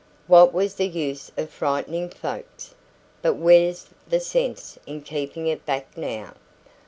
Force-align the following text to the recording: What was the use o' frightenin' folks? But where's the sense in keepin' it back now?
What 0.25 0.51
was 0.51 0.73
the 0.73 0.87
use 0.87 1.31
o' 1.37 1.45
frightenin' 1.45 2.09
folks? 2.09 2.73
But 3.21 3.35
where's 3.35 3.85
the 4.09 4.19
sense 4.19 4.79
in 4.87 5.03
keepin' 5.03 5.45
it 5.45 5.63
back 5.63 5.95
now? 5.95 6.33